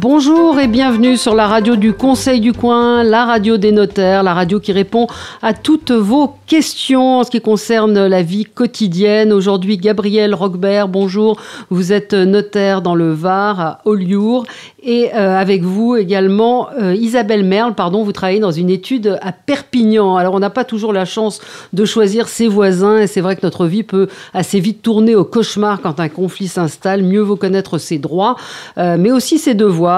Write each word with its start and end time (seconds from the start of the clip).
Bonjour 0.00 0.58
et 0.58 0.66
bienvenue 0.66 1.18
sur 1.18 1.34
la 1.34 1.46
radio 1.46 1.76
du 1.76 1.92
Conseil 1.92 2.40
du 2.40 2.54
Coin, 2.54 3.04
la 3.04 3.26
radio 3.26 3.58
des 3.58 3.70
notaires, 3.70 4.22
la 4.22 4.32
radio 4.32 4.58
qui 4.58 4.72
répond 4.72 5.08
à 5.42 5.52
toutes 5.52 5.90
vos 5.90 6.36
questions 6.46 7.18
en 7.18 7.22
ce 7.22 7.30
qui 7.30 7.42
concerne 7.42 8.06
la 8.06 8.22
vie 8.22 8.46
quotidienne. 8.46 9.30
Aujourd'hui, 9.30 9.76
Gabriel 9.76 10.34
Roquebert, 10.34 10.88
bonjour. 10.88 11.38
Vous 11.68 11.92
êtes 11.92 12.14
notaire 12.14 12.80
dans 12.80 12.94
le 12.94 13.12
Var, 13.12 13.60
à 13.60 13.80
Oliour. 13.84 14.46
Et 14.82 15.10
euh, 15.14 15.36
avec 15.36 15.62
vous 15.62 15.96
également, 15.96 16.68
euh, 16.80 16.94
Isabelle 16.94 17.44
Merle, 17.44 17.74
pardon, 17.74 18.02
vous 18.02 18.12
travaillez 18.12 18.40
dans 18.40 18.50
une 18.50 18.70
étude 18.70 19.18
à 19.20 19.32
Perpignan. 19.32 20.16
Alors, 20.16 20.32
on 20.32 20.38
n'a 20.38 20.48
pas 20.48 20.64
toujours 20.64 20.94
la 20.94 21.04
chance 21.04 21.42
de 21.74 21.84
choisir 21.84 22.28
ses 22.28 22.48
voisins, 22.48 22.96
et 22.96 23.06
c'est 23.06 23.20
vrai 23.20 23.36
que 23.36 23.42
notre 23.42 23.66
vie 23.66 23.82
peut 23.82 24.08
assez 24.32 24.60
vite 24.60 24.80
tourner 24.80 25.14
au 25.14 25.24
cauchemar 25.24 25.82
quand 25.82 26.00
un 26.00 26.08
conflit 26.08 26.48
s'installe. 26.48 27.02
Mieux 27.02 27.20
vaut 27.20 27.36
connaître 27.36 27.76
ses 27.76 27.98
droits, 27.98 28.36
euh, 28.78 28.96
mais 28.98 29.12
aussi 29.12 29.36
ses 29.36 29.52
devoirs. 29.52 29.89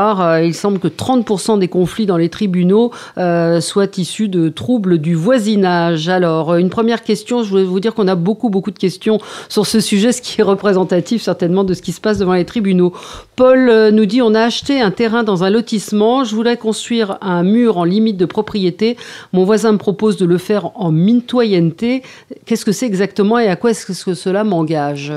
Il 0.42 0.54
semble 0.54 0.78
que 0.78 0.88
30% 0.88 1.58
des 1.58 1.68
conflits 1.68 2.06
dans 2.06 2.16
les 2.16 2.28
tribunaux 2.28 2.92
soient 3.16 3.98
issus 3.98 4.28
de 4.28 4.48
troubles 4.48 4.98
du 4.98 5.14
voisinage. 5.14 6.08
Alors, 6.08 6.56
une 6.56 6.70
première 6.70 7.02
question, 7.02 7.42
je 7.42 7.50
voulais 7.50 7.64
vous 7.64 7.80
dire 7.80 7.94
qu'on 7.94 8.08
a 8.08 8.14
beaucoup, 8.14 8.50
beaucoup 8.50 8.70
de 8.70 8.78
questions 8.78 9.18
sur 9.48 9.66
ce 9.66 9.80
sujet, 9.80 10.12
ce 10.12 10.22
qui 10.22 10.40
est 10.40 10.44
représentatif 10.44 11.22
certainement 11.22 11.64
de 11.64 11.74
ce 11.74 11.82
qui 11.82 11.92
se 11.92 12.00
passe 12.00 12.18
devant 12.18 12.34
les 12.34 12.44
tribunaux. 12.44 12.92
Paul 13.36 13.90
nous 13.92 14.06
dit, 14.06 14.22
on 14.22 14.34
a 14.34 14.42
acheté 14.42 14.80
un 14.80 14.90
terrain 14.90 15.22
dans 15.22 15.44
un 15.44 15.50
lotissement. 15.50 16.24
Je 16.24 16.34
voulais 16.34 16.56
construire 16.56 17.18
un 17.20 17.42
mur 17.42 17.78
en 17.78 17.84
limite 17.84 18.16
de 18.16 18.26
propriété. 18.26 18.96
Mon 19.32 19.44
voisin 19.44 19.72
me 19.72 19.78
propose 19.78 20.16
de 20.16 20.26
le 20.26 20.38
faire 20.38 20.70
en 20.74 20.92
mitoyenneté. 20.92 22.02
Qu'est-ce 22.46 22.64
que 22.64 22.72
c'est 22.72 22.86
exactement 22.86 23.38
et 23.38 23.48
à 23.48 23.56
quoi 23.56 23.70
est-ce 23.70 24.04
que 24.04 24.14
cela 24.14 24.44
m'engage? 24.44 25.12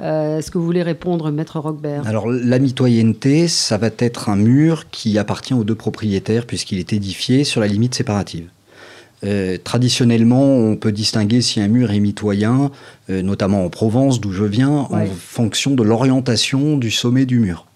Euh, 0.00 0.38
Est-ce 0.38 0.50
que 0.50 0.58
vous 0.58 0.64
voulez 0.64 0.82
répondre, 0.82 1.30
Maître 1.30 1.58
Roquebert? 1.58 2.06
Alors, 2.06 2.28
la 2.28 2.58
mitoyenneté, 2.58 3.48
ça 3.48 3.78
va 3.78 3.90
être 3.98 4.28
un 4.28 4.36
mur 4.36 4.90
qui 4.90 5.18
appartient 5.18 5.54
aux 5.54 5.64
deux 5.64 5.74
propriétaires 5.74 6.46
puisqu'il 6.46 6.78
est 6.78 6.92
édifié 6.92 7.44
sur 7.44 7.60
la 7.60 7.66
limite 7.66 7.94
séparative. 7.94 8.48
Euh, 9.24 9.58
traditionnellement, 9.62 10.44
on 10.44 10.76
peut 10.76 10.92
distinguer 10.92 11.42
si 11.42 11.60
un 11.60 11.68
mur 11.68 11.90
est 11.90 11.98
mitoyen, 11.98 12.70
euh, 13.10 13.22
notamment 13.22 13.64
en 13.64 13.68
Provence, 13.68 14.20
d'où 14.20 14.30
je 14.30 14.44
viens, 14.44 14.70
en 14.70 15.06
fonction 15.06 15.72
de 15.72 15.82
l'orientation 15.82 16.76
du 16.76 16.90
sommet 16.90 17.26
du 17.26 17.40
mur. 17.40 17.66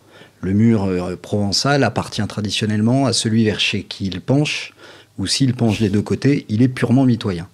Le 0.40 0.52
mur 0.52 0.88
provençal 1.20 1.84
appartient 1.84 2.26
traditionnellement 2.26 3.06
à 3.06 3.12
celui 3.12 3.44
vers 3.44 3.60
chez 3.60 3.84
qui 3.84 4.06
il 4.06 4.20
penche, 4.20 4.74
ou 5.18 5.26
s'il 5.26 5.54
penche 5.54 5.80
des 5.80 5.88
deux 5.88 6.02
côtés, 6.02 6.46
il 6.48 6.62
est 6.62 6.68
purement 6.68 7.04
mitoyen. 7.04 7.48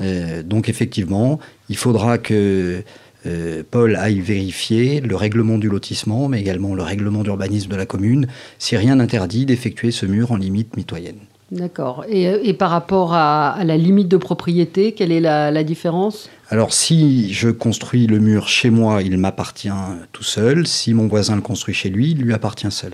Euh, 0.00 0.42
donc 0.42 0.68
effectivement, 0.68 1.38
il 1.68 1.76
faudra 1.76 2.18
que 2.18 2.82
euh, 3.26 3.62
Paul 3.68 3.96
aille 3.96 4.20
vérifier 4.20 5.00
le 5.00 5.16
règlement 5.16 5.58
du 5.58 5.68
lotissement, 5.68 6.28
mais 6.28 6.40
également 6.40 6.74
le 6.74 6.82
règlement 6.82 7.22
d'urbanisme 7.22 7.70
de 7.70 7.76
la 7.76 7.86
commune, 7.86 8.26
si 8.58 8.76
rien 8.76 8.96
n'interdit 8.96 9.46
d'effectuer 9.46 9.90
ce 9.90 10.06
mur 10.06 10.32
en 10.32 10.36
limite 10.36 10.76
mitoyenne. 10.76 11.18
D'accord. 11.50 12.04
Et, 12.08 12.52
par 12.52 12.70
rapport 12.70 13.14
à, 13.14 13.58
la 13.64 13.78
limite 13.78 14.08
de 14.08 14.18
propriété, 14.18 14.92
quelle 14.92 15.12
est 15.12 15.20
la 15.20 15.64
différence? 15.64 16.28
Alors 16.50 16.72
si 16.72 17.32
je 17.34 17.50
construis 17.50 18.06
le 18.06 18.20
mur 18.20 18.48
chez 18.48 18.70
moi, 18.70 19.02
il 19.02 19.18
m'appartient 19.18 19.68
tout 20.12 20.22
seul. 20.22 20.66
Si 20.66 20.94
mon 20.94 21.06
voisin 21.06 21.36
le 21.36 21.42
construit 21.42 21.74
chez 21.74 21.90
lui, 21.90 22.12
il 22.12 22.22
lui 22.22 22.32
appartient 22.32 22.70
seul. 22.70 22.92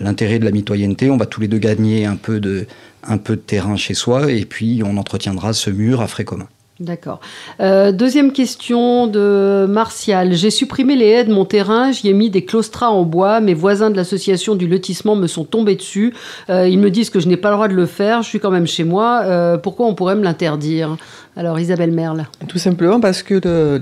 L'intérêt 0.00 0.38
de 0.38 0.44
la 0.44 0.52
mitoyenneté, 0.52 1.10
on 1.10 1.16
va 1.16 1.26
tous 1.26 1.40
les 1.40 1.48
deux 1.48 1.58
gagner 1.58 2.06
un 2.06 2.14
peu 2.14 2.38
de, 2.38 2.66
un 3.02 3.18
peu 3.18 3.34
de 3.34 3.40
terrain 3.40 3.76
chez 3.76 3.94
soi 3.94 4.30
et 4.30 4.44
puis 4.44 4.82
on 4.84 4.98
entretiendra 4.98 5.52
ce 5.52 5.70
mur 5.70 6.00
à 6.00 6.06
frais 6.06 6.24
communs. 6.24 6.48
D'accord. 6.78 7.20
Euh, 7.60 7.90
deuxième 7.90 8.32
question 8.32 9.06
de 9.06 9.64
Martial. 9.66 10.34
J'ai 10.34 10.50
supprimé 10.50 10.94
les 10.94 11.06
haies 11.06 11.24
de 11.24 11.32
mon 11.32 11.46
terrain, 11.46 11.90
j'y 11.90 12.08
ai 12.08 12.12
mis 12.12 12.28
des 12.28 12.44
claustras 12.44 12.90
en 12.90 13.04
bois. 13.04 13.40
Mes 13.40 13.54
voisins 13.54 13.88
de 13.88 13.96
l'association 13.96 14.54
du 14.56 14.68
lotissement 14.68 15.16
me 15.16 15.26
sont 15.26 15.44
tombés 15.44 15.76
dessus. 15.76 16.12
Euh, 16.50 16.68
ils 16.68 16.78
me 16.78 16.90
disent 16.90 17.08
que 17.08 17.18
je 17.18 17.28
n'ai 17.28 17.38
pas 17.38 17.48
le 17.48 17.54
droit 17.54 17.68
de 17.68 17.74
le 17.74 17.86
faire, 17.86 18.20
je 18.22 18.28
suis 18.28 18.40
quand 18.40 18.50
même 18.50 18.66
chez 18.66 18.84
moi. 18.84 19.22
Euh, 19.24 19.56
pourquoi 19.56 19.86
on 19.86 19.94
pourrait 19.94 20.16
me 20.16 20.22
l'interdire? 20.22 20.98
Alors 21.34 21.58
Isabelle 21.58 21.92
Merle. 21.92 22.26
Tout 22.46 22.58
simplement 22.58 23.00
parce 23.00 23.22
que 23.22 23.40
le, 23.42 23.78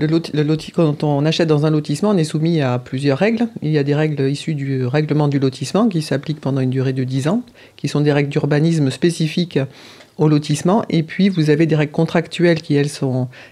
quand 0.73 1.03
on 1.03 1.25
achète 1.25 1.49
dans 1.49 1.65
un 1.65 1.71
lotissement, 1.71 2.11
on 2.11 2.17
est 2.17 2.23
soumis 2.23 2.61
à 2.61 2.79
plusieurs 2.79 3.17
règles. 3.17 3.47
Il 3.61 3.71
y 3.71 3.77
a 3.77 3.83
des 3.83 3.95
règles 3.95 4.29
issues 4.29 4.55
du 4.55 4.85
règlement 4.85 5.27
du 5.27 5.39
lotissement 5.39 5.89
qui 5.89 6.01
s'appliquent 6.01 6.41
pendant 6.41 6.61
une 6.61 6.69
durée 6.69 6.93
de 6.93 7.03
10 7.03 7.27
ans, 7.27 7.41
qui 7.75 7.89
sont 7.89 7.99
des 7.99 8.13
règles 8.13 8.29
d'urbanisme 8.29 8.89
spécifiques 8.89 9.59
au 10.17 10.27
lotissement. 10.27 10.83
Et 10.89 11.03
puis, 11.03 11.29
vous 11.29 11.49
avez 11.49 11.65
des 11.65 11.75
règles 11.75 11.91
contractuelles 11.91 12.61
qui, 12.61 12.75
elles, 12.75 12.89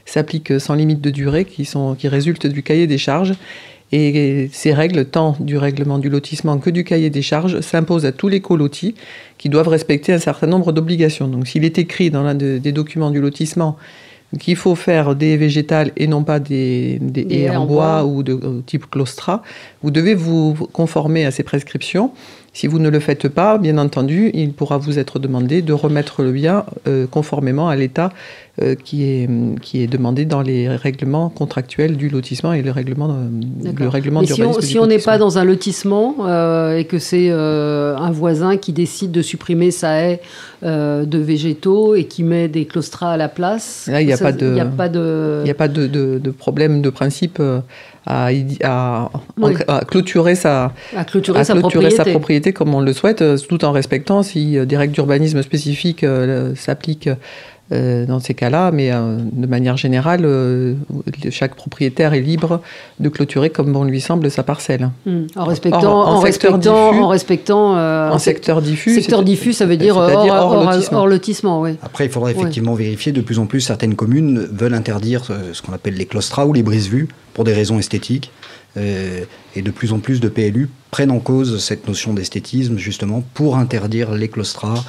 s'appliquent 0.05 0.59
sans 0.59 0.75
limite 0.75 1.01
de 1.01 1.09
durée, 1.09 1.45
qui, 1.45 1.65
sont, 1.65 1.95
qui 1.95 2.07
résultent 2.07 2.47
du 2.47 2.63
cahier 2.63 2.87
des 2.87 2.97
charges. 2.97 3.33
Et 3.91 4.49
ces 4.51 4.73
règles, 4.73 5.05
tant 5.05 5.35
du 5.39 5.55
règlement 5.55 5.99
du 5.99 6.09
lotissement 6.09 6.57
que 6.57 6.71
du 6.71 6.83
cahier 6.83 7.11
des 7.11 7.21
charges, 7.21 7.59
s'imposent 7.61 8.05
à 8.05 8.11
tous 8.11 8.27
les 8.27 8.39
colotis 8.39 8.95
qui 9.37 9.49
doivent 9.49 9.67
respecter 9.67 10.13
un 10.13 10.19
certain 10.19 10.47
nombre 10.47 10.71
d'obligations. 10.71 11.27
Donc, 11.27 11.47
s'il 11.47 11.63
est 11.63 11.77
écrit 11.77 12.09
dans 12.09 12.23
l'un 12.23 12.33
des 12.33 12.71
documents 12.71 13.11
du 13.11 13.21
lotissement 13.21 13.77
qu'il 14.39 14.55
faut 14.55 14.75
faire 14.75 15.15
des 15.15 15.37
végétales 15.37 15.91
et 15.95 16.07
non 16.07 16.23
pas 16.23 16.39
des, 16.39 16.97
des 17.01 17.27
haies 17.29 17.55
en, 17.55 17.65
bois, 17.65 18.03
ou 18.05 18.23
de 18.23 18.61
type 18.65 18.89
claustra, 18.89 19.43
vous 19.81 19.91
devez 19.91 20.15
vous 20.15 20.55
conformer 20.71 21.25
à 21.25 21.31
ces 21.31 21.43
prescriptions. 21.43 22.11
Si 22.53 22.67
vous 22.67 22.77
ne 22.77 22.89
le 22.89 22.99
faites 22.99 23.27
pas, 23.27 23.57
bien 23.57 23.79
entendu, 23.79 24.29
il 24.35 24.53
pourra 24.53 24.77
vous 24.77 24.99
être 24.99 25.17
demandé 25.17 25.63
de 25.63 25.73
remettre 25.73 26.21
le 26.21 26.31
bien 26.31 26.65
euh, 26.87 27.07
conformément 27.07 27.67
à 27.67 27.75
l'état 27.75 28.11
qui, 28.83 29.03
est, 29.03 29.29
qui 29.61 29.81
est 29.81 29.87
demandé 29.87 30.25
dans 30.25 30.41
les 30.41 30.69
règlements 30.69 31.29
contractuels 31.29 31.97
du 31.97 32.09
lotissement 32.09 32.53
et 32.53 32.61
le 32.61 32.69
règlement, 32.69 33.09
euh, 33.09 33.71
le 33.77 33.87
règlement 33.87 34.21
d'urbanisme. 34.21 34.61
Si 34.61 34.77
on 34.77 34.85
n'est 34.85 34.99
pas 34.99 35.17
dans 35.17 35.39
un 35.39 35.43
lotissement 35.43 36.15
et 36.75 36.85
que 36.85 36.99
c'est 36.99 37.31
un 37.31 38.11
voisin 38.11 38.57
qui 38.57 38.73
décide 38.73 39.11
de 39.11 39.21
supprimer 39.21 39.71
sa 39.71 40.01
haie 40.01 40.21
de 40.61 41.17
végétaux 41.17 41.95
et 41.95 42.05
qui 42.05 42.23
met 42.23 42.47
des 42.47 42.65
claustras 42.65 43.13
à 43.13 43.17
la 43.17 43.29
place, 43.29 43.89
il 43.91 44.05
n'y 44.05 44.13
a, 44.13 44.17
pas 44.17 44.31
de, 44.31 44.57
a 44.59 44.65
pas 44.65 44.89
de, 44.89 45.43
a 45.49 45.53
pas 45.53 45.67
de, 45.67 45.87
de 45.87 46.31
problème 46.31 46.81
de 46.81 46.89
principe 46.89 47.41
à, 48.05 49.09
clôturer, 49.87 50.35
sa, 50.35 50.73
clôturer, 51.07 51.43
sa, 51.43 52.05
propriété. 52.05 52.53
comme 52.53 52.73
on 52.73 52.81
le 52.81 52.93
souhaite, 52.93 53.21
euh, 53.21 53.37
tout 53.37 53.63
en 53.63 53.71
respectant 53.71 54.23
si 54.23 54.57
euh, 54.57 54.65
des 54.65 54.77
règles 54.77 54.93
d'urbanisme 54.93 55.41
spécifiques 55.41 56.03
euh, 56.03 56.53
s'appliquent 56.55 57.09
dans 58.07 58.19
ces 58.19 58.33
cas-là, 58.33 58.71
mais 58.71 58.91
de 58.91 59.47
manière 59.47 59.77
générale, 59.77 60.27
chaque 61.29 61.55
propriétaire 61.55 62.13
est 62.13 62.21
libre 62.21 62.61
de 62.99 63.09
clôturer 63.09 63.49
comme 63.49 63.71
bon 63.71 63.83
lui 63.83 64.01
semble 64.01 64.29
sa 64.29 64.43
parcelle. 64.43 64.89
Hmm. 65.05 65.23
En 65.35 65.45
respectant, 65.45 66.07
en, 66.07 66.19
respectant, 66.19 66.93
en 66.93 67.07
respectant, 67.07 68.11
en 68.11 68.17
secteur 68.19 68.61
diffus. 68.61 68.95
Secteur 68.95 69.23
diffus, 69.23 69.53
ça 69.53 69.65
veut 69.65 69.77
dire, 69.77 69.97
hors, 69.97 71.07
lotissement. 71.07 71.65
Après, 71.81 72.05
il 72.05 72.11
faudra 72.11 72.31
effectivement 72.31 72.73
vérifier. 72.73 73.11
De 73.11 73.21
plus 73.21 73.39
en 73.39 73.45
plus, 73.45 73.61
certaines 73.61 73.95
communes 73.95 74.47
veulent 74.51 74.73
interdire 74.73 75.23
ce 75.53 75.61
qu'on 75.61 75.73
appelle 75.73 75.95
les 75.95 76.05
claustras 76.05 76.45
ou 76.45 76.53
les 76.53 76.63
brises-vues 76.63 77.07
pour 77.33 77.43
des 77.43 77.53
raisons 77.53 77.79
esthétiques. 77.79 78.31
Euh, 78.75 79.25
et 79.55 79.61
de 79.61 79.69
plus 79.69 79.93
en 79.93 79.99
plus 79.99 80.19
de 80.19 80.27
PLU 80.27 80.69
prennent 80.89 81.11
en 81.11 81.19
cause 81.19 81.63
cette 81.63 81.87
notion 81.87 82.13
d'esthétisme 82.13 82.77
justement 82.77 83.23
pour 83.35 83.57
interdire 83.57 84.13
les 84.13 84.29
claustras 84.29 84.83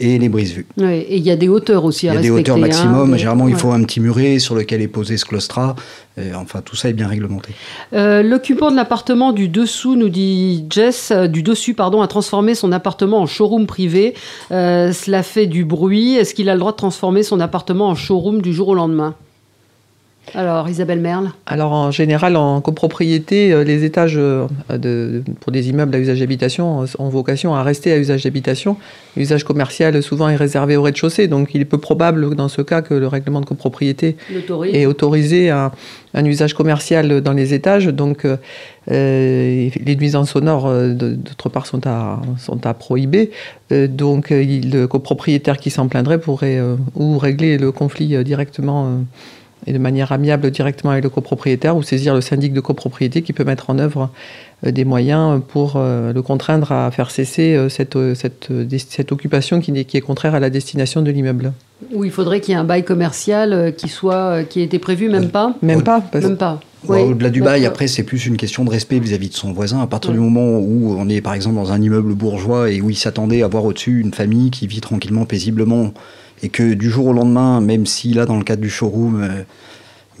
et 0.00 0.18
les 0.18 0.28
brises-vues. 0.28 0.66
et 0.80 1.16
il 1.16 1.22
y 1.24 1.30
a 1.30 1.36
des 1.36 1.48
hauteurs 1.48 1.84
aussi 1.84 2.08
à 2.08 2.12
respecter. 2.12 2.26
Il 2.26 2.30
y 2.30 2.32
a 2.32 2.36
des 2.36 2.40
hauteurs 2.40 2.58
maximum. 2.58 3.16
Généralement, 3.16 3.48
il 3.48 3.56
faut 3.56 3.72
un 3.72 3.82
petit 3.82 4.00
muret 4.00 4.38
sur 4.38 4.54
lequel 4.54 4.80
est 4.80 4.88
posé 4.88 5.16
ce 5.16 5.24
claustrat. 5.24 5.74
Euh, 6.18 6.32
enfin, 6.36 6.62
tout 6.62 6.76
ça 6.76 6.88
est 6.88 6.92
bien 6.92 7.08
réglementé. 7.08 7.50
Euh, 7.92 8.22
l'occupant 8.22 8.70
de 8.70 8.76
l'appartement 8.76 9.32
du 9.32 9.48
dessous, 9.48 9.96
nous 9.96 10.08
dit 10.08 10.64
Jess, 10.70 11.12
du 11.12 11.42
dessus, 11.42 11.74
pardon, 11.74 12.00
a 12.02 12.08
transformé 12.08 12.54
son 12.54 12.70
appartement 12.70 13.20
en 13.20 13.26
showroom 13.26 13.66
privé. 13.66 14.14
cela 14.50 15.22
fait 15.22 15.46
du 15.46 15.64
bruit. 15.64 16.14
Est-ce 16.14 16.34
qu'il 16.34 16.48
a 16.48 16.54
le 16.54 16.60
droit 16.60 16.72
de 16.72 16.76
transformer 16.76 17.24
son 17.24 17.40
appartement 17.40 17.88
en 17.88 17.94
showroom 17.96 18.40
du 18.40 18.52
jour 18.52 18.68
au 18.68 18.74
lendemain? 18.74 19.14
Alors, 20.34 20.68
Isabelle 20.68 21.00
Merle 21.00 21.30
Alors, 21.46 21.72
en 21.72 21.90
général, 21.90 22.36
en 22.36 22.60
copropriété, 22.60 23.52
euh, 23.52 23.64
les 23.64 23.84
étages 23.84 24.16
euh, 24.16 24.46
de, 24.70 25.22
pour 25.40 25.52
des 25.52 25.68
immeubles 25.68 25.94
à 25.94 25.98
usage 25.98 26.20
d'habitation 26.20 26.82
euh, 26.82 26.86
ont 26.98 27.08
vocation 27.08 27.54
à 27.54 27.62
rester 27.62 27.92
à 27.92 27.98
usage 27.98 28.24
d'habitation. 28.24 28.76
L'usage 29.16 29.44
commercial, 29.44 30.02
souvent, 30.02 30.28
est 30.28 30.36
réservé 30.36 30.76
au 30.76 30.82
rez-de-chaussée. 30.82 31.28
Donc, 31.28 31.54
il 31.54 31.60
est 31.60 31.66
peu 31.66 31.78
probable, 31.78 32.34
dans 32.34 32.48
ce 32.48 32.62
cas, 32.62 32.82
que 32.82 32.94
le 32.94 33.06
règlement 33.06 33.40
de 33.40 33.46
copropriété 33.46 34.16
ait 34.72 34.86
autorisé 34.86 35.50
un, 35.50 35.72
usage 36.14 36.54
commercial 36.54 37.20
dans 37.20 37.32
les 37.32 37.54
étages. 37.54 37.86
Donc, 37.86 38.26
les 38.86 39.96
nuisances 39.98 40.30
sonores, 40.30 40.72
d'autre 40.72 41.48
part, 41.48 41.66
sont 41.66 41.86
à, 41.86 42.20
sont 42.38 42.66
à 42.66 42.74
prohiber. 42.74 43.30
donc, 43.70 44.30
le 44.30 44.86
copropriétaire 44.86 45.58
qui 45.58 45.70
s'en 45.70 45.88
plaindrait 45.88 46.20
pourrait 46.20 46.60
ou 46.94 47.18
régler 47.18 47.58
le 47.58 47.72
conflit 47.72 48.22
directement 48.24 49.00
et 49.68 49.72
de 49.72 49.78
manière 49.78 50.12
amiable 50.12 50.50
directement 50.50 50.92
avec 50.92 51.04
le 51.04 51.10
copropriétaire 51.10 51.76
ou 51.76 51.82
saisir 51.82 52.14
le 52.14 52.20
syndic 52.20 52.52
de 52.52 52.60
copropriété 52.60 53.22
qui 53.22 53.32
peut 53.32 53.44
mettre 53.44 53.70
en 53.70 53.78
œuvre 53.78 54.10
des 54.64 54.84
moyens 54.84 55.40
pour 55.46 55.78
le 55.78 56.20
contraindre 56.20 56.72
à 56.72 56.90
faire 56.90 57.10
cesser 57.10 57.68
cette, 57.68 57.96
cette, 58.14 58.48
cette 58.88 59.12
occupation 59.12 59.60
qui, 59.60 59.84
qui 59.84 59.96
est 59.96 60.00
contraire 60.00 60.34
à 60.34 60.40
la 60.40 60.50
destination 60.50 61.02
de 61.02 61.10
l'immeuble. 61.10 61.52
Ou 61.92 62.04
il 62.04 62.10
faudrait 62.10 62.40
qu'il 62.40 62.54
y 62.54 62.56
ait 62.56 62.60
un 62.60 62.64
bail 62.64 62.84
commercial 62.84 63.74
qui 63.76 63.88
soit 63.88 64.42
qui 64.44 64.60
ait 64.60 64.64
été 64.64 64.78
prévu, 64.78 65.08
même 65.08 65.28
pas 65.28 65.54
Même 65.62 65.82
pas. 65.82 66.02
Même 66.14 66.36
pas. 66.36 66.60
Au-delà 66.86 67.30
du 67.30 67.40
bail, 67.40 67.66
après, 67.66 67.88
c'est 67.88 68.04
plus 68.04 68.26
une 68.26 68.36
question 68.36 68.64
de 68.64 68.70
respect 68.70 68.98
vis-à-vis 68.98 69.28
de 69.28 69.34
son 69.34 69.52
voisin. 69.52 69.80
À 69.80 69.86
partir 69.86 70.12
du 70.12 70.18
moment 70.18 70.58
où 70.58 70.96
on 70.98 71.08
est, 71.08 71.20
par 71.20 71.34
exemple, 71.34 71.56
dans 71.56 71.72
un 71.72 71.80
immeuble 71.80 72.14
bourgeois 72.14 72.70
et 72.70 72.80
où 72.80 72.90
il 72.90 72.96
s'attendait 72.96 73.42
à 73.42 73.48
voir 73.48 73.64
au-dessus 73.64 74.00
une 74.00 74.14
famille 74.14 74.50
qui 74.50 74.66
vit 74.66 74.80
tranquillement, 74.80 75.24
paisiblement, 75.24 75.92
et 76.42 76.48
que 76.48 76.74
du 76.74 76.90
jour 76.90 77.06
au 77.06 77.12
lendemain, 77.12 77.60
même 77.60 77.86
si 77.86 78.12
là, 78.14 78.26
dans 78.26 78.36
le 78.36 78.44
cadre 78.44 78.62
du 78.62 78.70
showroom, 78.70 79.22
euh, 79.22 79.42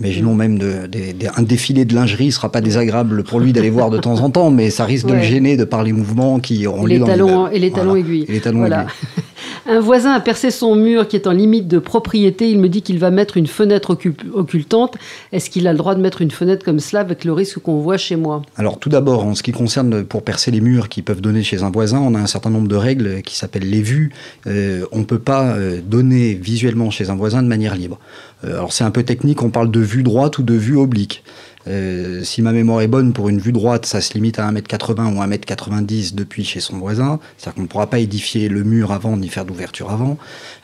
Imaginons 0.00 0.34
même 0.34 0.58
de, 0.58 0.88
un 1.36 1.42
défilé 1.42 1.84
de 1.84 1.92
lingerie 1.92 2.26
ne 2.26 2.30
sera 2.30 2.52
pas 2.52 2.60
désagréable 2.60 3.24
pour 3.24 3.40
lui 3.40 3.52
d'aller 3.52 3.70
voir 3.70 3.90
de 3.90 3.98
temps 3.98 4.20
en 4.20 4.30
temps, 4.30 4.50
mais 4.50 4.70
ça 4.70 4.84
risque 4.84 5.06
de 5.06 5.14
le 5.14 5.22
gêner 5.22 5.56
de 5.56 5.64
par 5.64 5.82
les 5.82 5.92
mouvements 5.92 6.38
qui 6.38 6.68
auront 6.68 6.86
lieu 6.86 7.00
dans 7.00 7.06
talons, 7.06 7.48
Et 7.48 7.58
les 7.58 7.72
talons 7.72 7.96
aiguilles. 7.96 8.24
Et 8.28 8.32
les 8.32 8.40
talons 8.40 8.64
aiguilles. 8.64 8.86
Un 9.70 9.80
voisin 9.80 10.12
a 10.12 10.20
percé 10.20 10.50
son 10.50 10.74
mur 10.76 11.08
qui 11.08 11.16
est 11.16 11.26
en 11.26 11.32
limite 11.32 11.68
de 11.68 11.78
propriété. 11.78 12.50
Il 12.50 12.58
me 12.58 12.70
dit 12.70 12.80
qu'il 12.80 12.98
va 12.98 13.10
mettre 13.10 13.36
une 13.36 13.46
fenêtre 13.46 13.98
occultante. 14.32 14.96
Est-ce 15.30 15.50
qu'il 15.50 15.66
a 15.66 15.72
le 15.72 15.78
droit 15.78 15.94
de 15.94 16.00
mettre 16.00 16.22
une 16.22 16.30
fenêtre 16.30 16.64
comme 16.64 16.80
cela 16.80 17.00
avec 17.02 17.22
le 17.26 17.34
risque 17.34 17.58
qu'on 17.58 17.78
voit 17.78 17.98
chez 17.98 18.16
moi? 18.16 18.40
Alors 18.56 18.78
tout 18.78 18.88
d'abord, 18.88 19.26
en 19.26 19.34
ce 19.34 19.42
qui 19.42 19.52
concerne 19.52 20.04
pour 20.04 20.22
percer 20.22 20.50
les 20.50 20.62
murs 20.62 20.88
qui 20.88 21.02
peuvent 21.02 21.20
donner 21.20 21.42
chez 21.42 21.64
un 21.64 21.70
voisin, 21.70 21.98
on 21.98 22.14
a 22.14 22.18
un 22.18 22.26
certain 22.26 22.48
nombre 22.48 22.66
de 22.66 22.76
règles 22.76 23.20
qui 23.20 23.36
s'appellent 23.36 23.68
les 23.68 23.82
vues. 23.82 24.10
Euh, 24.46 24.86
on 24.90 25.00
ne 25.00 25.04
peut 25.04 25.18
pas 25.18 25.48
euh, 25.48 25.82
donner 25.84 26.32
visuellement 26.32 26.88
chez 26.88 27.10
un 27.10 27.16
voisin 27.16 27.42
de 27.42 27.48
manière 27.48 27.76
libre. 27.76 27.98
Euh, 28.46 28.54
alors 28.54 28.72
c'est 28.72 28.84
un 28.84 28.90
peu 28.90 29.02
technique, 29.02 29.42
on 29.42 29.50
parle 29.50 29.70
de 29.70 29.80
vue 29.80 30.02
droite 30.02 30.38
ou 30.38 30.42
de 30.42 30.54
vue 30.54 30.78
oblique. 30.78 31.22
Euh, 31.66 32.22
si 32.22 32.40
ma 32.42 32.52
mémoire 32.52 32.80
est 32.80 32.88
bonne, 32.88 33.12
pour 33.12 33.28
une 33.28 33.38
vue 33.38 33.52
droite, 33.52 33.86
ça 33.86 34.00
se 34.00 34.14
limite 34.14 34.38
à 34.38 34.50
1m80 34.50 35.16
ou 35.16 35.20
1m90 35.20 36.14
depuis 36.14 36.44
chez 36.44 36.60
son 36.60 36.78
voisin. 36.78 37.18
C'est-à-dire 37.36 37.56
qu'on 37.56 37.62
ne 37.62 37.66
pourra 37.66 37.88
pas 37.88 37.98
édifier 37.98 38.48
le 38.48 38.64
mur 38.64 38.92
avant 38.92 39.16
ni 39.16 39.28
faire 39.28 39.44
d'ouverture 39.44 39.90
avant. 39.90 40.18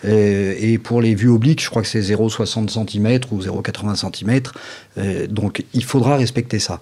Euh, 0.05 0.55
et 0.59 0.79
pour 0.79 1.01
les 1.01 1.15
vues 1.15 1.31
obliques, 1.31 1.63
je 1.63 1.71
crois 1.71 1.83
que 1.83 1.89
c'est 1.89 2.01
0,60 2.01 2.69
cm 2.69 3.21
ou 3.33 3.41
0,80 3.41 3.97
cm. 3.97 4.41
Euh, 4.99 5.27
donc 5.27 5.65
il 5.75 5.85
faudra 5.85 6.17
respecter 6.17 6.59
ça. 6.59 6.81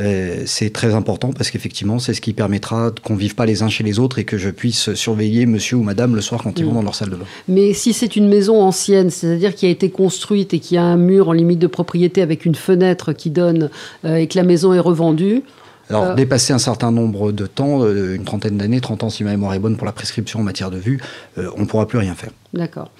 Euh, 0.00 0.42
c'est 0.46 0.72
très 0.72 0.94
important 0.94 1.32
parce 1.32 1.50
qu'effectivement, 1.50 1.98
c'est 1.98 2.14
ce 2.14 2.20
qui 2.20 2.32
permettra 2.32 2.92
qu'on 3.02 3.14
ne 3.14 3.18
vive 3.18 3.34
pas 3.34 3.46
les 3.46 3.62
uns 3.62 3.68
chez 3.68 3.84
les 3.84 3.98
autres 3.98 4.18
et 4.18 4.24
que 4.24 4.38
je 4.38 4.50
puisse 4.50 4.94
surveiller 4.94 5.46
monsieur 5.46 5.76
ou 5.76 5.82
madame 5.82 6.14
le 6.14 6.20
soir 6.20 6.42
quand 6.42 6.58
ils 6.58 6.64
vont 6.64 6.72
mm. 6.72 6.74
dans 6.74 6.82
leur 6.82 6.94
salle 6.94 7.10
de 7.10 7.16
bain. 7.16 7.26
Mais 7.48 7.72
si 7.74 7.92
c'est 7.92 8.16
une 8.16 8.28
maison 8.28 8.62
ancienne, 8.62 9.10
c'est-à-dire 9.10 9.54
qui 9.54 9.66
a 9.66 9.68
été 9.68 9.90
construite 9.90 10.54
et 10.54 10.58
qui 10.58 10.76
a 10.76 10.82
un 10.82 10.96
mur 10.96 11.28
en 11.28 11.32
limite 11.32 11.58
de 11.58 11.66
propriété 11.66 12.22
avec 12.22 12.44
une 12.44 12.54
fenêtre 12.54 13.12
qui 13.12 13.30
donne 13.30 13.70
euh, 14.04 14.16
et 14.16 14.26
que 14.26 14.38
la 14.38 14.44
maison 14.44 14.72
est 14.72 14.80
revendue, 14.80 15.42
alors, 15.90 16.04
euh, 16.04 16.14
dépasser 16.14 16.52
un 16.52 16.58
certain 16.58 16.92
nombre 16.92 17.32
de 17.32 17.46
temps, 17.46 17.82
euh, 17.82 18.14
une 18.14 18.24
trentaine 18.24 18.56
d'années, 18.56 18.80
30 18.80 19.04
ans 19.04 19.10
si 19.10 19.24
ma 19.24 19.30
mémoire 19.30 19.54
est 19.54 19.58
bonne 19.58 19.76
pour 19.76 19.86
la 19.86 19.92
prescription 19.92 20.40
en 20.40 20.42
matière 20.42 20.70
de 20.70 20.78
vue, 20.78 21.00
euh, 21.36 21.50
on 21.56 21.62
ne 21.62 21.66
pourra 21.66 21.86
plus 21.86 21.98
rien 21.98 22.14
faire. 22.14 22.30
D'accord. 22.52 22.90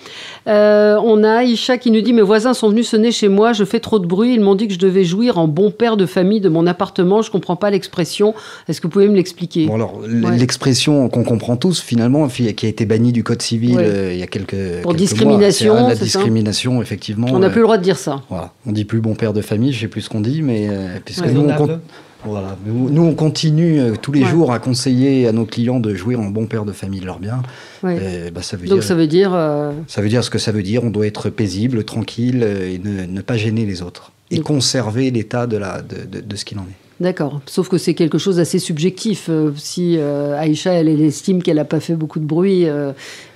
on 0.47 1.25
a 1.25 1.39
Aïcha 1.39 1.77
qui 1.77 1.91
nous 1.91 2.03
dit 2.03 2.13
Mes 2.13 2.23
voisins 2.23 2.55
sont 2.55 2.69
venus 2.69 2.89
sonner 2.89 3.11
chez 3.11 3.29
moi, 3.29 3.53
je 3.53 3.65
fais 3.65 3.81
trop 3.81 3.99
de 3.99 4.07
bruit. 4.07 4.35
Ils 4.35 4.41
m'ont 4.41 4.55
dit 4.55 4.69
que 4.69 4.75
je 4.75 4.79
devais 4.79 5.03
jouir 5.03 5.39
en 5.39 5.49
bon 5.49 5.73
père 5.73 5.97
de 5.97 6.07
famille 6.07 6.41
de 6.41 6.49
mon 6.49 6.69
appartement. 6.69 7.21
Je 7.21 7.29
ne 7.29 7.33
comprends 7.33 7.57
pas 7.57 7.71
l'expression. 7.71 8.35
Est-ce 8.69 8.81
que 8.81 8.87
vous 8.87 8.93
pouvez 8.93 9.09
me 9.09 9.17
l'expliquer? 9.17 9.67
Bon, 9.67 9.75
alors, 9.75 10.01
L'expression 10.07 11.09
qu'on 11.09 11.25
comprend 11.25 11.57
tous, 11.57 11.81
finalement, 11.81 12.29
qui 12.29 12.47
a 12.47 12.69
été 12.69 12.87
bannie 12.87 13.11
du 13.13 13.25
Code 13.25 13.43
civil 13.43 13.81
il 14.13 14.19
y 14.19 14.23
a 14.23 14.29
quelques. 14.29 14.83
Pour 14.83 14.95
discrimination. 14.95 15.75
Mois, 15.75 15.89
la 15.89 15.95
discrimination, 15.97 16.81
effectivement. 16.81 17.27
On 17.33 17.41
n'a 17.41 17.51
plus 17.51 17.61
le 17.61 17.65
droit 17.65 17.79
de 17.79 17.83
dire 17.83 17.99
ça. 17.99 18.23
Voilà. 18.31 18.53
On 18.67 18.73
dit 18.73 18.85
plus 18.85 19.01
bon 19.01 19.15
père 19.15 19.33
de 19.33 19.43
famille, 19.43 19.73
je 19.73 19.79
ne 19.79 19.81
sais 19.83 19.89
plus 19.89 20.03
ce 20.03 20.11
qu'on 20.11 20.21
dit, 20.21 20.43
mais 20.43 20.69
puisque 21.05 21.27
nous, 21.27 21.41
on 21.41 21.55
compte. 21.57 21.81
Voilà. 22.25 22.57
Nous, 22.67 23.03
on 23.03 23.15
continue 23.15 23.81
euh, 23.81 23.95
tous 24.01 24.13
les 24.13 24.25
jours 24.25 24.53
à 24.53 24.59
conseiller 24.59 25.27
à 25.27 25.33
nos 25.33 25.47
clients 25.47 25.81
de 25.81 25.95
jouer 25.95 26.17
en 26.17 26.25
bon 26.25 26.47
père 26.47 26.65
de 26.65 26.73
famille 26.73 27.01
de 27.01 27.07
leur 27.07 27.19
bien. 27.19 27.43
bah, 27.83 28.43
ça 28.43 28.57
veut 28.57 28.67
Donc 28.67 28.81
dire, 28.81 28.87
ça 28.87 28.95
veut 28.95 29.07
dire... 29.07 29.33
Euh, 29.35 29.73
ça 29.87 30.03
veut 30.03 30.09
dire 30.09 30.23
ce 30.23 30.31
que 30.31 30.39
ça 30.39 30.53
veut 30.53 30.63
dire. 30.63 30.85
On 30.85 30.91
doit 30.91 31.07
être 31.07 31.31
paisible, 31.31 31.85
tranquille 31.85 32.43
euh, 32.43 32.75
et 32.75 32.79
ne, 32.79 33.21
pas 33.23 33.37
gêner 33.37 33.65
les 33.65 33.83
autres. 33.83 34.13
Et 34.31 34.41
conserver 34.41 35.11
l'état 35.11 35.47
de, 35.47 35.57
la, 35.57 35.83
de, 35.83 36.21
de, 36.21 36.37
ce 36.37 36.45
qu'il 36.45 36.59
en 36.59 36.63
est. 36.63 37.03
D'accord. 37.03 37.41
Sauf 37.47 37.69
que 37.69 37.79
c'est 37.79 37.95
quelque 37.95 38.19
chose 38.19 38.37
d'assez 38.37 38.61
subjectif. 38.61 39.29
si 39.57 39.99
Aïcha, 39.99 40.73
elle, 40.73 40.89
estime 41.01 41.43
qu'elle 41.43 41.57
n'a 41.57 41.65
pas 41.65 41.81
fait 41.81 41.95
beaucoup 41.95 42.21
de 42.21 42.27
bruit 42.27 42.67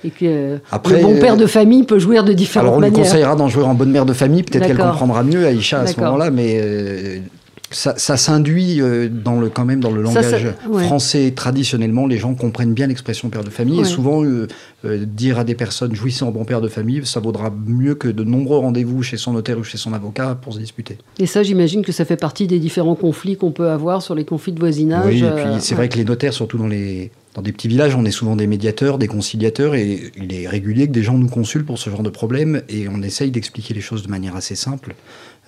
et 0.05 0.09
que 0.11 0.59
Après, 0.71 1.01
le 1.01 1.01
bon 1.01 1.19
père 1.19 1.35
de 1.35 1.47
famille 1.47 1.83
peut 1.83 1.99
jouer 1.99 2.21
de 2.23 2.31
différentes 2.31 2.79
manières. 2.79 2.83
Alors 2.83 2.93
on 2.93 3.01
lui 3.01 3.03
conseillera 3.03 3.35
d'en 3.35 3.49
jouer 3.49 3.63
en 3.63 3.73
bonne 3.73 3.91
mère 3.91 4.05
de 4.05 4.13
famille. 4.13 4.43
Peut-être 4.43 4.67
qu'elle 4.67 4.77
comprendra 4.77 5.23
mieux 5.23 5.45
Aïcha 5.45 5.81
à 5.81 5.87
ce 5.87 5.99
moment-là, 5.99 6.31
mais 6.31 7.21
ça, 7.71 8.17
s'induit 8.17 8.79
euh, 8.79 9.09
dans 9.09 9.39
le, 9.39 9.49
quand 9.49 9.65
même 9.65 9.79
dans 9.79 9.91
le 9.91 10.01
langage 10.01 10.47
français 10.85 11.33
traditionnellement. 11.35 12.05
Les 12.07 12.17
gens 12.17 12.35
comprennent 12.35 12.73
bien 12.73 12.87
l'expression 12.87 13.29
père 13.29 13.43
de 13.43 13.49
famille 13.49 13.79
et 13.79 13.85
souvent 13.85 14.23
euh, 14.23 14.47
euh, 14.85 15.05
dire 15.05 15.39
à 15.39 15.43
des 15.43 15.55
personnes 15.55 15.95
jouissez 15.95 16.23
en 16.23 16.31
bon 16.31 16.45
père 16.45 16.61
de 16.61 16.67
famille, 16.67 17.01
ça 17.05 17.19
vaudra 17.19 17.51
mieux 17.65 17.95
que 17.95 18.07
de 18.07 18.23
nombreux 18.23 18.59
rendez-vous 18.59 19.01
chez 19.03 19.17
son 19.17 19.33
notaire 19.33 19.57
ou 19.57 19.63
chez 19.63 19.77
son 19.77 19.93
avocat 19.93 20.37
pour 20.39 20.53
se 20.53 20.59
disputer. 20.59 20.97
Et 21.19 21.25
ça, 21.25 21.43
j'imagine 21.43 21.83
que 21.83 21.91
ça 21.91 22.05
fait 22.05 22.17
partie 22.17 22.47
des 22.47 22.59
différents 22.59 22.95
conflits 22.95 23.35
qu'on 23.35 23.51
peut 23.51 23.69
avoir 23.69 24.01
sur 24.01 24.15
les 24.15 24.25
conflits 24.25 24.53
de 24.53 24.59
voisinage. 24.59 25.05
Oui, 25.07 25.23
et 25.23 25.31
puis 25.31 25.53
c'est 25.59 25.75
vrai 25.75 25.89
que 25.89 25.97
les 25.97 26.05
notaires, 26.05 26.33
surtout 26.33 26.57
dans 26.57 26.67
les 26.67 27.11
dans 27.35 27.41
des 27.41 27.51
petits 27.51 27.67
villages, 27.67 27.95
on 27.95 28.05
est 28.05 28.11
souvent 28.11 28.37
des 28.37 28.47
médiateurs, 28.47 28.97
des 28.97 29.07
conciliateurs, 29.07 29.75
et 29.75 30.11
il 30.15 30.33
est 30.33 30.47
régulier 30.47 30.87
que 30.87 30.93
des 30.93 31.03
gens 31.03 31.17
nous 31.17 31.27
consultent 31.27 31.65
pour 31.65 31.77
ce 31.77 31.89
genre 31.89 32.01
de 32.01 32.09
problème, 32.09 32.61
et 32.69 32.87
on 32.87 33.01
essaye 33.01 33.29
d'expliquer 33.29 33.73
les 33.73 33.81
choses 33.81 34.03
de 34.03 34.09
manière 34.09 34.37
assez 34.37 34.55
simple. 34.55 34.95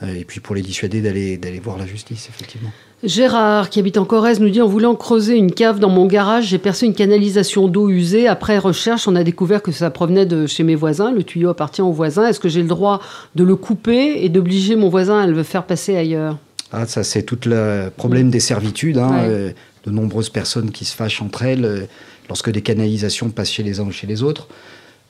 Euh, 0.04 0.14
et 0.14 0.26
puis 0.26 0.42
pour 0.42 0.54
les 0.54 0.62
dissuader 0.62 1.02
d'aller 1.02 1.38
d'aller 1.38 1.60
voir 1.60 1.78
la 1.78 1.88
justice, 1.88 2.28
effectivement. 2.30 2.70
Gérard, 3.04 3.70
qui 3.70 3.80
habite 3.80 3.98
en 3.98 4.06
Corrèze, 4.06 4.40
nous 4.40 4.50
dit 4.50 4.62
En 4.62 4.68
voulant 4.68 4.96
creuser 4.96 5.38
une 5.38 5.52
cave 5.52 5.80
dans 5.80 5.90
mon 5.90 6.06
garage, 6.06 6.48
j'ai 6.48 6.60
perçu 6.60 6.86
une 6.86 6.94
canalisation 6.94 7.68
d'eau 7.68 7.90
usée. 7.90 8.28
Après 8.28 8.60
recherche, 8.60 9.08
on 9.08 9.16
a 9.16 9.24
découvert 9.24 9.64
que 9.64 9.72
ça 9.72 9.90
provenait 9.90 10.28
de 10.28 10.46
chez 10.46 10.64
mes 10.64 10.76
voisins. 10.76 11.12
Le 11.12 11.24
tuyau 11.24 11.50
appartient 11.50 11.82
aux 11.82 11.94
voisins. 11.94 12.28
Est-ce 12.28 12.40
que 12.40 12.50
j'ai 12.50 12.62
le 12.62 12.68
droit 12.68 13.02
de 13.36 13.44
le 13.44 13.56
couper 13.56 14.24
et 14.24 14.30
d'obliger 14.30 14.76
mon 14.76 14.90
voisin 14.90 15.20
à 15.20 15.26
le 15.26 15.42
faire 15.42 15.64
passer 15.64 15.96
ailleurs? 15.96 16.38
Ah, 16.72 16.86
ça, 16.86 17.04
c'est 17.04 17.24
tout 17.24 17.40
le 17.46 17.90
problème 17.96 18.30
des 18.30 18.42
servitudes. 18.42 18.98
Hein, 18.98 19.14
euh, 19.24 19.52
de 19.88 19.92
nombreuses 19.92 20.30
personnes 20.30 20.72
qui 20.72 20.86
se 20.86 20.96
fâchent 20.96 21.22
entre 21.22 21.44
elles 21.44 21.66
euh, 21.66 21.86
lorsque 22.28 22.52
des 22.52 22.62
canalisations 22.62 23.30
passent 23.30 23.52
chez 23.52 23.64
les 23.64 23.80
uns 23.80 23.86
ou 23.86 23.92
chez 23.92 24.06
les 24.06 24.22
autres. 24.22 24.48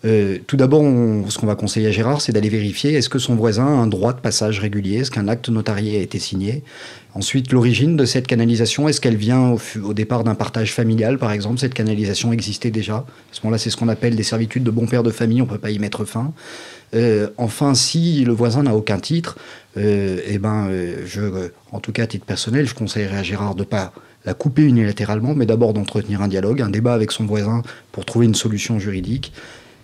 Euh, 0.06 0.38
tout 0.46 0.58
d'abord, 0.58 0.84
ce 1.28 1.40
qu'on 1.40 1.48
va 1.48 1.56
conseiller 1.56 1.88
à 1.88 1.92
Gérard, 1.92 2.22
c'est 2.22 2.32
d'aller 2.32 2.50
vérifier 2.50 2.94
est-ce 2.94 3.10
que 3.10 3.18
son 3.18 3.36
voisin 3.36 3.66
a 3.66 3.70
un 3.70 3.88
droit 3.88 4.14
de 4.14 4.20
passage 4.20 4.60
régulier, 4.60 4.98
est-ce 4.98 5.10
qu'un 5.10 5.28
acte 5.28 5.50
notarié 5.50 5.98
a 5.98 6.02
été 6.02 6.20
signé? 6.20 6.64
Ensuite, 7.16 7.52
l'origine 7.52 7.98
de 7.98 8.06
cette 8.06 8.28
canalisation, 8.28 8.88
est-ce 8.88 9.02
qu'elle 9.02 9.16
vient 9.16 9.56
au, 9.84 9.94
départ 9.96 10.24
d'un 10.24 10.36
partage 10.36 10.72
familial, 10.72 11.18
par 11.18 11.32
exemple? 11.32 11.60
Cette 11.60 11.74
canalisation 11.74 12.32
existait 12.32 12.70
déjà. 12.70 12.98
À 12.98 13.06
ce 13.32 13.42
moment-là, 13.44 13.58
c'est 13.58 13.72
ce 13.72 13.78
qu'on 13.78 13.88
appelle 13.88 14.16
des 14.16 14.22
servitudes 14.22 14.64
de 14.64 14.70
bon 14.70 14.86
père 14.86 15.02
de 15.02 15.10
famille, 15.10 15.42
on 15.42 15.46
ne 15.46 15.50
peut 15.50 15.58
pas 15.58 15.72
y 15.72 15.80
mettre 15.80 16.06
fin. 16.06 16.32
Euh, 16.94 17.30
enfin, 17.38 17.74
si 17.74 18.24
le 18.24 18.34
voisin 18.34 18.64
n'a 18.64 18.76
aucun 18.76 19.00
titre, 19.00 19.38
eh 19.76 20.38
ben, 20.40 20.70
je, 21.06 21.50
en 21.72 21.80
tout 21.80 21.92
cas 21.92 22.04
à 22.04 22.08
titre 22.08 22.26
personnel, 22.26 22.68
je 22.68 22.76
conseillerais 22.76 23.18
à 23.18 23.24
Gérard 23.24 23.56
de 23.56 23.64
pas 23.64 23.94
la 24.28 24.34
couper 24.34 24.64
unilatéralement, 24.64 25.34
mais 25.34 25.46
d'abord 25.46 25.74
d'entretenir 25.74 26.22
un 26.22 26.28
dialogue, 26.28 26.62
un 26.62 26.70
débat 26.70 26.94
avec 26.94 27.14
son 27.14 27.26
voisin 27.26 27.64
pour 27.94 28.04
trouver 28.04 28.26
une 28.26 28.36
solution 28.36 28.78
juridique. 28.78 29.32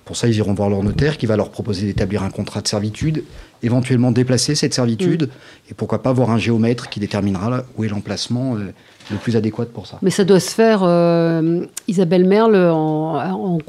Pour 0.04 0.18
ça, 0.18 0.28
ils 0.28 0.36
iront 0.36 0.54
voir 0.54 0.70
leur 0.70 0.84
notaire 0.84 1.18
qui 1.18 1.26
va 1.26 1.38
leur 1.38 1.50
proposer 1.50 1.86
d'établir 1.86 2.24
un 2.24 2.30
contrat 2.30 2.62
de 2.62 2.68
servitude, 2.68 3.24
éventuellement 3.64 4.12
déplacer 4.12 4.56
cette 4.56 4.74
servitude, 4.74 5.24
mm. 5.24 5.72
et 5.72 5.74
pourquoi 5.74 6.04
pas 6.04 6.14
voir 6.14 6.30
un 6.30 6.38
géomètre 6.38 6.90
qui 6.90 7.00
déterminera 7.00 7.64
où 7.78 7.84
est 7.84 7.88
l'emplacement 7.88 8.56
euh, 8.56 8.74
le 9.12 9.18
plus 9.18 9.36
adéquat 9.36 9.66
pour 9.66 9.88
ça. 9.88 9.98
Mais 10.02 10.10
ça 10.10 10.24
doit 10.24 10.40
se 10.40 10.54
faire, 10.54 10.82
euh, 10.84 11.66
Isabelle 11.88 12.26
Merle, 12.26 12.56
en, 12.56 13.60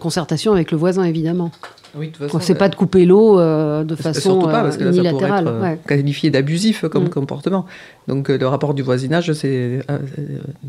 concertation 0.00 0.52
avec 0.52 0.72
le 0.72 0.78
voisin, 0.78 1.04
évidemment. 1.04 1.52
Oui, 1.94 2.12
de 2.20 2.36
ne 2.36 2.40
sait 2.40 2.54
pas 2.54 2.68
de 2.68 2.74
couper 2.74 3.06
l'eau 3.06 3.40
euh, 3.40 3.82
de 3.82 3.94
façon 3.94 4.42
pas, 4.42 4.62
parce 4.62 4.76
que 4.76 4.84
unilatérale. 4.84 5.46
Ça 5.62 5.76
qualifié 5.76 6.30
d'abusif 6.30 6.86
comme 6.88 7.04
mm. 7.04 7.10
comportement. 7.10 7.66
Donc 8.08 8.28
le 8.28 8.46
rapport 8.46 8.74
du 8.74 8.82
voisinage, 8.82 9.32
c'est 9.32 9.80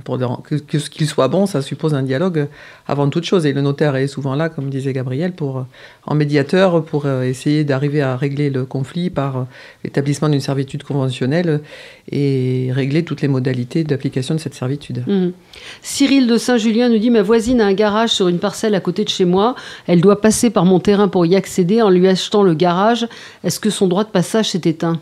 pour 0.05 0.17
que, 0.43 0.55
que 0.55 0.79
ce 0.79 0.89
qu'il 0.89 1.07
soit 1.07 1.27
bon, 1.27 1.45
ça 1.45 1.61
suppose 1.61 1.93
un 1.93 2.03
dialogue 2.03 2.47
avant 2.87 3.09
toute 3.09 3.25
chose. 3.25 3.45
Et 3.45 3.53
le 3.53 3.61
notaire 3.61 3.95
est 3.97 4.07
souvent 4.07 4.33
là, 4.35 4.49
comme 4.49 4.69
disait 4.69 4.93
Gabriel, 4.93 5.33
pour 5.33 5.65
en 6.05 6.15
médiateur 6.15 6.83
pour 6.83 7.07
essayer 7.07 7.63
d'arriver 7.65 8.01
à 8.01 8.15
régler 8.15 8.48
le 8.49 8.65
conflit 8.65 9.09
par 9.09 9.47
l'établissement 9.83 10.29
d'une 10.29 10.39
servitude 10.39 10.83
conventionnelle 10.83 11.61
et 12.11 12.69
régler 12.71 13.03
toutes 13.03 13.21
les 13.21 13.27
modalités 13.27 13.83
d'application 13.83 14.35
de 14.35 14.39
cette 14.39 14.53
servitude. 14.53 15.03
Mm. 15.07 15.29
Cyril 15.81 16.27
de 16.27 16.37
Saint-Julien 16.37 16.89
nous 16.89 16.99
dit 16.99 17.09
Ma 17.09 17.21
voisine 17.21 17.61
a 17.61 17.65
un 17.65 17.73
garage 17.73 18.09
sur 18.09 18.27
une 18.27 18.39
parcelle 18.39 18.75
à 18.75 18.79
côté 18.79 19.03
de 19.03 19.09
chez 19.09 19.25
moi. 19.25 19.55
Elle 19.87 20.01
doit 20.01 20.21
passer 20.21 20.49
par 20.49 20.65
mon 20.65 20.79
terrain 20.79 21.07
pour 21.07 21.25
y 21.25 21.35
accéder 21.35 21.81
en 21.81 21.89
lui 21.89 22.07
achetant 22.07 22.43
le 22.43 22.53
garage. 22.53 23.07
Est-ce 23.43 23.59
que 23.59 23.69
son 23.69 23.87
droit 23.87 24.03
de 24.03 24.09
passage 24.09 24.51
s'est 24.51 24.61
éteint? 24.65 24.99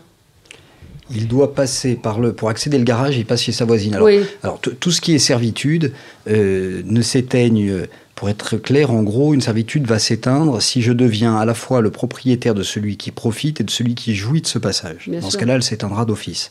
Il 1.14 1.26
doit 1.26 1.54
passer 1.54 1.94
par 1.94 2.20
le 2.20 2.34
pour 2.34 2.50
accéder 2.50 2.78
au 2.78 2.82
garage, 2.82 3.16
il 3.16 3.24
passe 3.24 3.42
chez 3.42 3.52
sa 3.52 3.64
voisine. 3.64 3.94
Alors, 3.94 4.08
alors 4.42 4.60
tout 4.60 4.90
ce 4.90 5.00
qui 5.00 5.14
est 5.14 5.18
servitude 5.18 5.92
euh, 6.28 6.82
ne 6.84 7.00
s'éteigne 7.00 7.86
Pour 8.18 8.28
être 8.28 8.56
clair, 8.56 8.90
en 8.90 9.04
gros, 9.04 9.32
une 9.32 9.40
servitude 9.40 9.86
va 9.86 10.00
s'éteindre 10.00 10.60
si 10.60 10.82
je 10.82 10.92
deviens 10.92 11.36
à 11.36 11.44
la 11.44 11.54
fois 11.54 11.80
le 11.80 11.92
propriétaire 11.92 12.52
de 12.52 12.64
celui 12.64 12.96
qui 12.96 13.12
profite 13.12 13.60
et 13.60 13.64
de 13.64 13.70
celui 13.70 13.94
qui 13.94 14.16
jouit 14.16 14.42
de 14.42 14.48
ce 14.48 14.58
passage. 14.58 15.08
Dans 15.08 15.30
ce 15.30 15.38
cas-là, 15.38 15.54
elle 15.54 15.62
s'éteindra 15.62 16.04
d'office. 16.04 16.50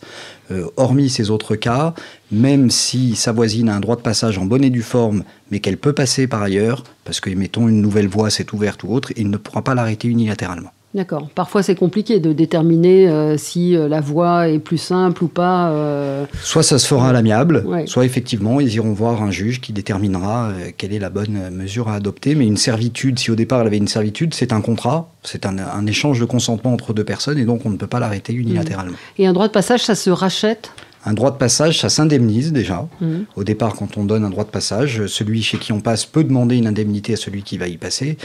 Euh, 0.50 0.70
hormis 0.78 1.10
ces 1.10 1.30
autres 1.30 1.58
cas, 1.58 1.94
même 2.32 2.72
si 2.72 3.18
sa 3.18 3.34
voisine 3.34 3.68
a 3.68 3.76
un 3.76 3.82
droit 3.82 3.98
de 3.98 4.02
passage 4.02 4.38
en 4.38 4.46
bonne 4.46 4.64
et 4.64 4.70
due 4.70 4.82
forme, 4.82 5.26
mais 5.52 5.60
qu'elle 5.60 5.76
peut 5.76 5.92
passer 5.92 6.26
par 6.26 6.42
ailleurs, 6.42 6.86
parce 7.04 7.20
que, 7.20 7.30
mettons, 7.32 7.68
une 7.68 7.82
nouvelle 7.82 8.08
voie 8.08 8.30
s'est 8.30 8.54
ouverte 8.54 8.86
ou 8.86 8.94
autre, 8.94 9.12
il 9.18 9.30
ne 9.30 9.36
pourra 9.36 9.62
pas 9.62 9.76
l'arrêter 9.76 10.08
unilatéralement. 10.08 10.72
D'accord. 10.98 11.30
Parfois, 11.36 11.62
c'est 11.62 11.76
compliqué 11.76 12.20
de 12.20 12.34
déterminer 12.34 13.08
euh, 13.08 13.38
si 13.38 13.76
euh, 13.76 13.88
la 13.88 14.02
voie 14.02 14.50
est 14.50 14.58
plus 14.58 14.80
simple 14.80 15.26
ou 15.26 15.28
pas. 15.28 15.70
Euh. 15.70 16.26
Soit 16.42 16.64
ça 16.64 16.80
se 16.80 16.88
fera 16.88 17.10
à 17.10 17.14
l'amiable, 17.14 17.64
soit 17.86 18.04
effectivement, 18.04 18.60
ils 18.60 18.74
iront 18.74 18.94
voir 18.94 19.22
un 19.22 19.30
juge 19.30 19.62
qui 19.62 19.74
déterminera 19.74 20.54
quelle 20.76 20.94
est 20.94 21.00
la 21.00 21.12
bonne 21.12 21.52
mesure 21.52 21.88
à 21.88 21.94
adopter. 21.94 22.34
Mais 22.34 22.48
une 22.48 22.58
servitude, 22.58 23.20
si 23.20 23.30
au 23.30 23.36
départ 23.36 23.62
elle 23.62 23.68
avait 23.68 23.78
une 23.78 23.88
servitude, 23.88 24.34
c'est 24.34 24.52
un 24.52 24.62
contrat, 24.62 25.14
c'est 25.22 25.46
un, 25.46 25.86
échange 25.86 26.20
de 26.20 26.26
consentement 26.26 26.74
entre 26.74 26.94
deux 26.94 27.04
personnes 27.04 27.38
et 27.38 27.46
donc 27.46 27.64
on 27.66 27.70
ne 27.70 27.78
peut 27.78 27.86
pas 27.86 28.00
l'arrêter 28.00 28.34
unilatéralement. 28.34 28.98
Et 29.20 29.28
un 29.28 29.34
droit 29.34 29.48
de 29.48 29.54
passage, 29.54 29.84
ça 29.84 29.94
se 29.94 30.10
rachète? 30.10 30.72
Un 31.08 31.14
droit 31.14 31.32
de 31.32 31.38
passage, 31.38 31.80
ça 31.80 31.88
s'indemnise 31.88 32.52
déjà. 32.52 32.86
Mmh. 33.00 33.20
Au 33.38 33.44
départ, 33.46 33.76
quand 33.76 33.96
on 33.98 34.04
donne 34.04 34.26
un 34.26 34.30
droit 34.30 34.44
de 34.44 34.50
passage, 34.50 35.08
celui 35.08 35.42
chez 35.42 35.58
qui 35.58 35.72
on 35.72 35.80
passe 35.80 36.06
peut 36.06 36.24
demander 36.24 36.58
une 36.58 36.68
indemnité 36.68 37.14
à 37.14 37.16
celui 37.16 37.44
qui 37.44 37.58
va 37.58 37.70
y 37.70 37.78
passer. 37.78 38.18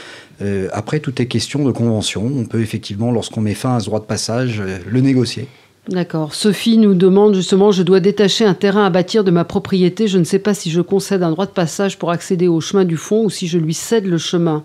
Euh, 0.42 0.68
après, 0.72 0.98
tout 0.98 1.22
est 1.22 1.26
question 1.26 1.64
de 1.64 1.70
convention. 1.70 2.24
On 2.24 2.44
peut 2.44 2.60
effectivement, 2.60 3.12
lorsqu'on 3.12 3.40
met 3.40 3.54
fin 3.54 3.76
à 3.76 3.80
ce 3.80 3.86
droit 3.86 4.00
de 4.00 4.04
passage, 4.04 4.60
euh, 4.60 4.78
le 4.84 5.00
négocier. 5.00 5.46
D'accord. 5.88 6.34
Sophie 6.34 6.76
nous 6.76 6.94
demande 6.94 7.34
justement, 7.36 7.70
je 7.70 7.84
dois 7.84 8.00
détacher 8.00 8.44
un 8.44 8.54
terrain 8.54 8.84
à 8.84 8.90
bâtir 8.90 9.22
de 9.22 9.30
ma 9.30 9.44
propriété. 9.44 10.08
Je 10.08 10.18
ne 10.18 10.24
sais 10.24 10.40
pas 10.40 10.54
si 10.54 10.70
je 10.70 10.80
concède 10.80 11.22
un 11.22 11.30
droit 11.30 11.46
de 11.46 11.52
passage 11.52 11.98
pour 11.98 12.10
accéder 12.10 12.48
au 12.48 12.60
chemin 12.60 12.84
du 12.84 12.96
fond 12.96 13.24
ou 13.24 13.30
si 13.30 13.46
je 13.46 13.58
lui 13.58 13.74
cède 13.74 14.06
le 14.06 14.18
chemin. 14.18 14.64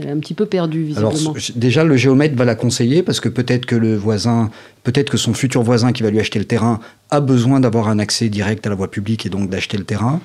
Elle 0.00 0.08
est 0.08 0.10
un 0.10 0.18
petit 0.18 0.34
peu 0.34 0.46
perdue, 0.46 0.82
visiblement. 0.84 1.10
Alors, 1.10 1.36
déjà, 1.54 1.84
le 1.84 1.96
géomètre 1.96 2.34
va 2.36 2.44
la 2.44 2.54
conseiller 2.54 3.02
parce 3.02 3.20
que 3.20 3.28
peut-être 3.28 3.66
que 3.66 3.76
le 3.76 3.96
voisin, 3.96 4.50
peut-être 4.84 5.10
que 5.10 5.16
son 5.16 5.34
futur 5.34 5.62
voisin 5.62 5.92
qui 5.92 6.02
va 6.02 6.10
lui 6.10 6.18
acheter 6.18 6.38
le 6.38 6.44
terrain 6.44 6.80
a 7.10 7.20
besoin 7.20 7.60
d'avoir 7.60 7.88
un 7.88 7.98
accès 7.98 8.28
direct 8.28 8.66
à 8.66 8.70
la 8.70 8.76
voie 8.76 8.90
publique 8.90 9.26
et 9.26 9.28
donc 9.28 9.50
d'acheter 9.50 9.76
le 9.76 9.84
terrain. 9.84 10.20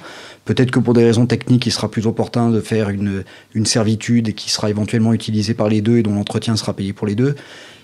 Peut-être 0.46 0.72
que 0.72 0.80
pour 0.80 0.94
des 0.94 1.04
raisons 1.04 1.26
techniques, 1.26 1.66
il 1.66 1.72
sera 1.72 1.92
plus 1.92 2.08
opportun 2.08 2.50
de 2.50 2.62
faire 2.62 2.90
une, 2.90 3.24
une 3.54 3.66
servitude 3.66 4.30
et 4.30 4.34
qui 4.34 4.50
sera 4.50 4.70
éventuellement 4.70 5.14
utilisée 5.14 5.54
par 5.54 5.68
les 5.68 5.82
deux 5.82 5.98
et 5.98 6.04
dont 6.04 6.14
l'entretien 6.14 6.56
sera 6.56 6.74
payé 6.74 6.94
pour 6.94 7.08
les 7.08 7.16
deux. 7.16 7.36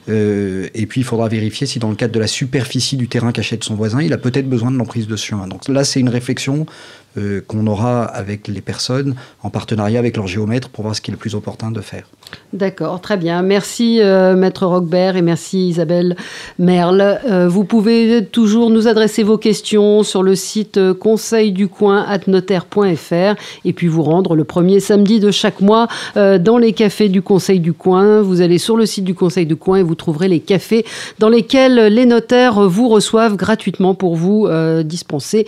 Euh, 0.10 0.68
et 0.74 0.86
puis, 0.86 1.02
il 1.02 1.04
faudra 1.04 1.28
vérifier 1.28 1.68
si, 1.68 1.80
dans 1.80 1.90
le 1.90 1.96
cadre 1.96 2.14
de 2.14 2.20
la 2.20 2.28
superficie 2.28 2.98
du 2.98 3.08
terrain 3.08 3.32
qu'achète 3.32 3.64
son 3.64 3.76
voisin, 3.76 4.02
il 4.02 4.14
a 4.14 4.18
peut-être 4.18 4.50
besoin 4.50 4.72
de 4.72 4.78
l'emprise 4.78 5.08
de 5.08 5.16
ce 5.16 5.26
chemin. 5.26 5.48
Donc 5.48 5.68
là, 5.68 5.84
c'est 5.84 6.00
une 6.00 6.10
réflexion 6.10 6.66
euh, 7.16 7.42
qu'on 7.46 7.68
aura 7.68 8.06
avec 8.06 8.48
les 8.48 8.62
personnes 8.62 9.14
en 9.44 9.52
partenariat 9.52 10.00
avec 10.00 10.18
leur 10.18 10.26
géomètre 10.26 10.70
pour 10.70 10.84
voir 10.84 10.96
ce 10.96 11.02
qui 11.02 11.12
est 11.12 11.14
le 11.14 11.20
plus 11.20 11.36
opportun 11.36 11.70
de 11.70 11.80
faire. 11.80 12.08
D'accord, 12.54 13.02
très 13.02 13.18
bien. 13.18 13.44
Merci 13.44 14.02
euh, 14.02 14.36
Maître 14.36 14.66
Roquebert 14.66 15.16
et 15.16 15.22
merci 15.22 15.68
Isabelle 15.68 16.16
Merle. 16.58 17.20
Euh, 17.30 17.48
vous 17.48 17.66
pouvez 17.66 18.26
toujours 18.26 18.72
nous 18.72 18.88
adresser 18.88 19.22
vos 19.22 19.38
questions 19.38 20.02
sur 20.02 20.24
le 20.24 20.34
site 20.34 20.80
conseilducoin.notaire.fr 20.94 23.40
et 23.64 23.74
puis 23.74 23.86
vous 23.86 24.02
rendre 24.02 24.36
le 24.36 24.44
premier 24.44 24.80
samedi 24.80 25.20
de 25.20 25.30
chaque 25.30 25.62
mois 25.62 25.88
dans 26.16 26.58
les 26.58 26.74
cafés 26.74 27.10
du 27.10 27.22
Conseil 27.22 27.60
du 27.60 27.74
Coin. 27.74 28.24
Vous 28.24 28.42
allez 28.42 28.58
sur 28.58 28.76
le 28.76 28.88
site 28.88 29.04
du 29.04 29.14
Conseil 29.14 29.46
du 29.46 29.56
Coin 29.56 29.78
et 29.78 29.84
vous 29.84 29.94
trouverez 29.94 30.30
les 30.30 30.40
cafés 30.40 30.84
dans 31.20 31.30
lesquels 31.30 31.94
les 31.94 32.08
notaires 32.08 32.68
vous 32.68 32.90
reçoivent 32.90 33.36
gratuitement 33.36 33.94
pour 33.94 34.16
vous 34.16 34.50
dispenser 34.84 35.46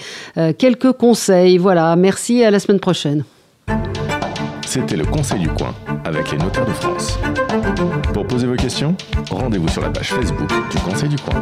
quelques 0.57 0.91
conseils 0.91 1.55
voilà, 1.58 1.96
merci 1.96 2.40
et 2.40 2.46
à 2.46 2.52
la 2.52 2.60
semaine 2.60 2.80
prochaine. 2.80 3.24
C'était 4.66 4.98
le 4.98 5.06
Conseil 5.06 5.40
du 5.40 5.50
Coin 5.50 5.74
avec 6.04 6.32
les 6.32 6.38
notaires 6.38 6.66
de 6.66 6.72
France. 6.72 7.18
Pour 8.14 8.26
poser 8.26 8.48
vos 8.48 8.56
questions, 8.56 8.96
rendez-vous 9.30 9.68
sur 9.70 9.82
la 9.82 9.90
page 9.90 10.12
Facebook 10.14 10.50
du 10.72 10.78
Conseil 10.80 11.10
du 11.10 11.18
Coin. 11.18 11.42